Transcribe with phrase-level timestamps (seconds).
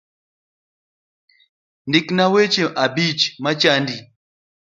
[1.87, 3.95] Ndikna weche abich machandi